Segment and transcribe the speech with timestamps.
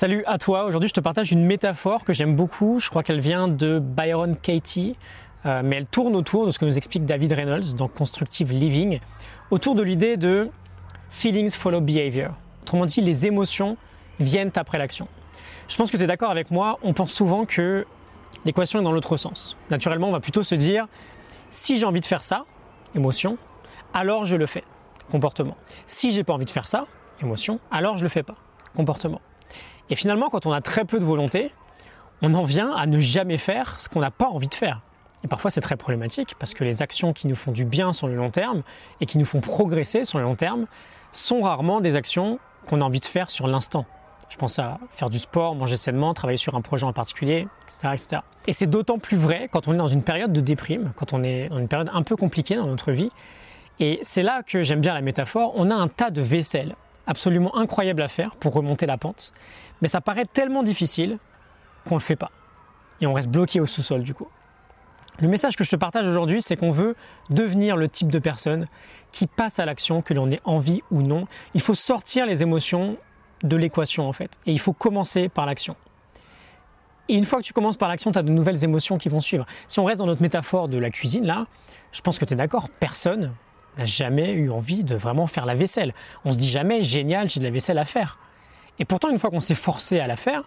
[0.00, 3.20] Salut à toi, aujourd'hui je te partage une métaphore que j'aime beaucoup, je crois qu'elle
[3.20, 4.96] vient de Byron Katie,
[5.44, 8.98] euh, mais elle tourne autour de ce que nous explique David Reynolds dans Constructive Living,
[9.50, 10.48] autour de l'idée de
[11.10, 12.30] feelings follow behavior.
[12.62, 13.76] Autrement dit, les émotions
[14.20, 15.06] viennent après l'action.
[15.68, 17.84] Je pense que tu es d'accord avec moi, on pense souvent que
[18.46, 19.58] l'équation est dans l'autre sens.
[19.68, 20.86] Naturellement, on va plutôt se dire,
[21.50, 22.46] si j'ai envie de faire ça,
[22.94, 23.36] émotion,
[23.92, 24.64] alors je le fais,
[25.10, 25.58] comportement.
[25.86, 26.86] Si j'ai pas envie de faire ça,
[27.22, 28.36] émotion, alors je le fais pas,
[28.74, 29.20] comportement.
[29.90, 31.50] Et finalement, quand on a très peu de volonté,
[32.22, 34.80] on en vient à ne jamais faire ce qu'on n'a pas envie de faire.
[35.24, 38.08] Et parfois, c'est très problématique parce que les actions qui nous font du bien sur
[38.08, 38.62] le long terme
[39.00, 40.66] et qui nous font progresser sur le long terme
[41.12, 43.84] sont rarement des actions qu'on a envie de faire sur l'instant.
[44.28, 47.88] Je pense à faire du sport, manger sainement, travailler sur un projet en particulier, etc.
[47.92, 48.22] etc.
[48.46, 51.24] Et c'est d'autant plus vrai quand on est dans une période de déprime, quand on
[51.24, 53.10] est dans une période un peu compliquée dans notre vie.
[53.80, 55.52] Et c'est là que j'aime bien la métaphore.
[55.56, 56.76] On a un tas de vaisselle
[57.06, 59.32] absolument incroyable à faire pour remonter la pente.
[59.82, 61.18] Mais ça paraît tellement difficile
[61.86, 62.30] qu'on ne le fait pas.
[63.00, 64.28] Et on reste bloqué au sous-sol du coup.
[65.20, 66.96] Le message que je te partage aujourd'hui, c'est qu'on veut
[67.28, 68.66] devenir le type de personne
[69.12, 71.26] qui passe à l'action, que l'on ait envie ou non.
[71.52, 72.96] Il faut sortir les émotions
[73.42, 74.38] de l'équation en fait.
[74.46, 75.76] Et il faut commencer par l'action.
[77.08, 79.20] Et une fois que tu commences par l'action, tu as de nouvelles émotions qui vont
[79.20, 79.44] suivre.
[79.66, 81.46] Si on reste dans notre métaphore de la cuisine, là,
[81.92, 83.32] je pense que tu es d'accord, personne
[83.78, 85.94] n'a jamais eu envie de vraiment faire la vaisselle.
[86.24, 88.18] On se dit jamais, génial, j'ai de la vaisselle à faire.
[88.78, 90.44] Et pourtant, une fois qu'on s'est forcé à la faire,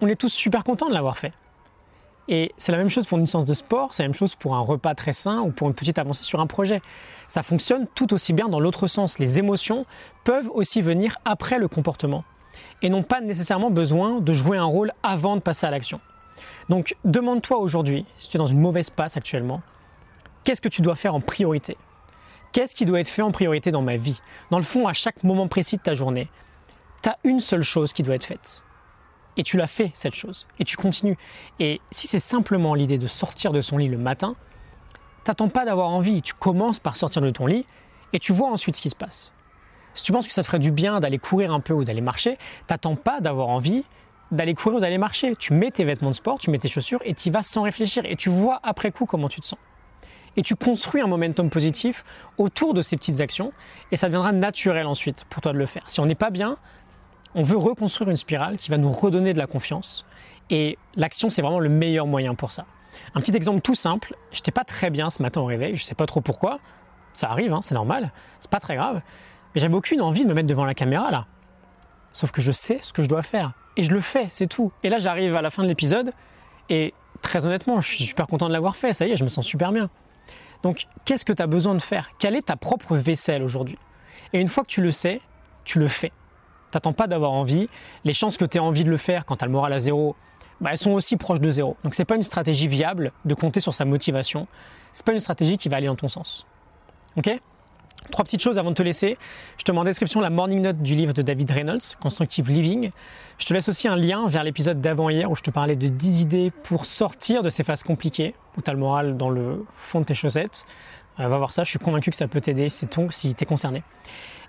[0.00, 1.32] on est tous super contents de l'avoir fait.
[2.28, 4.54] Et c'est la même chose pour une séance de sport, c'est la même chose pour
[4.54, 6.80] un repas très sain ou pour une petite avancée sur un projet.
[7.26, 9.18] Ça fonctionne tout aussi bien dans l'autre sens.
[9.18, 9.84] Les émotions
[10.22, 12.24] peuvent aussi venir après le comportement
[12.82, 16.00] et n'ont pas nécessairement besoin de jouer un rôle avant de passer à l'action.
[16.68, 19.60] Donc demande-toi aujourd'hui, si tu es dans une mauvaise passe actuellement,
[20.44, 21.76] qu'est-ce que tu dois faire en priorité?
[22.52, 24.20] Qu'est-ce qui doit être fait en priorité dans ma vie?
[24.50, 26.28] Dans le fond, à chaque moment précis de ta journée,
[27.02, 28.62] tu as une seule chose qui doit être faite.
[29.36, 30.48] Et tu l'as fait, cette chose.
[30.58, 31.16] Et tu continues.
[31.60, 34.34] Et si c'est simplement l'idée de sortir de son lit le matin,
[35.22, 36.22] t'attends pas d'avoir envie.
[36.22, 37.66] Tu commences par sortir de ton lit
[38.12, 39.32] et tu vois ensuite ce qui se passe.
[39.94, 42.00] Si tu penses que ça te ferait du bien d'aller courir un peu ou d'aller
[42.00, 43.84] marcher, t'attends pas d'avoir envie
[44.32, 45.36] d'aller courir ou d'aller marcher.
[45.36, 48.04] Tu mets tes vêtements de sport, tu mets tes chaussures et tu vas sans réfléchir.
[48.06, 49.58] Et tu vois après coup comment tu te sens.
[50.36, 52.04] Et tu construis un momentum positif
[52.38, 53.52] autour de ces petites actions
[53.90, 55.84] et ça deviendra naturel ensuite pour toi de le faire.
[55.88, 56.56] Si on n'est pas bien,
[57.34, 60.04] on veut reconstruire une spirale qui va nous redonner de la confiance.
[60.50, 62.66] Et l'action, c'est vraiment le meilleur moyen pour ça.
[63.14, 65.94] Un petit exemple tout simple, j'étais pas très bien ce matin au réveil, je sais
[65.94, 66.58] pas trop pourquoi,
[67.12, 69.00] ça arrive, hein, c'est normal, c'est pas très grave,
[69.54, 71.26] mais j'avais aucune envie de me mettre devant la caméra là.
[72.12, 74.72] Sauf que je sais ce que je dois faire, et je le fais, c'est tout.
[74.82, 76.12] Et là j'arrive à la fin de l'épisode,
[76.68, 79.28] et très honnêtement, je suis super content de l'avoir fait, ça y est, je me
[79.28, 79.88] sens super bien.
[80.62, 82.10] Donc qu'est-ce que tu as besoin de faire?
[82.18, 83.78] Quelle est ta propre vaisselle aujourd'hui?
[84.32, 85.20] Et une fois que tu le sais,
[85.64, 86.12] tu le fais.
[86.70, 87.68] T'attends pas d'avoir envie.
[88.04, 89.78] Les chances que tu aies envie de le faire quand tu as le moral à
[89.78, 90.14] zéro,
[90.60, 91.76] bah, elles sont aussi proches de zéro.
[91.84, 94.46] Donc c'est pas une stratégie viable de compter sur sa motivation.
[94.92, 96.46] C'est pas une stratégie qui va aller dans ton sens.
[97.16, 97.30] Ok?
[98.10, 99.18] Trois petites choses avant de te laisser.
[99.58, 102.90] Je te mets en description la morning note du livre de David Reynolds, Constructive Living.
[103.38, 106.22] Je te laisse aussi un lien vers l'épisode d'avant-hier où je te parlais de 10
[106.22, 110.00] idées pour sortir de ces phases compliquées, où tu as le moral dans le fond
[110.00, 110.66] de tes chaussettes.
[111.20, 113.82] Euh, va voir ça, je suis convaincu que ça peut t'aider si tu es concerné.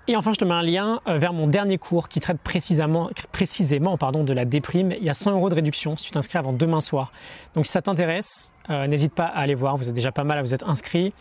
[0.08, 3.08] Et enfin, je te mets un lien euh, vers mon dernier cours qui traite précisément,
[3.30, 4.92] précisément pardon, de la déprime.
[4.92, 7.12] Il y a 100 euros de réduction si tu t'inscris avant demain soir.
[7.54, 9.76] Donc si ça t'intéresse, euh, n'hésite pas à aller voir.
[9.76, 11.12] Vous êtes déjà pas mal à vous être inscrit.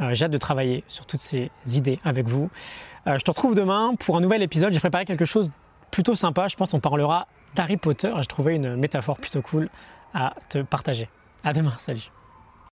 [0.00, 2.50] Euh, j'ai hâte de travailler sur toutes ces idées avec vous.
[3.06, 4.72] je te retrouve demain pour un nouvel épisode.
[4.72, 5.52] J'ai préparé quelque chose
[5.90, 6.48] plutôt sympa.
[6.48, 8.12] Je pense qu'on parlera d'Harry Potter.
[8.20, 9.68] Je trouvais une métaphore plutôt cool
[10.14, 11.08] à te partager.
[11.44, 11.74] À demain.
[11.78, 12.10] Salut.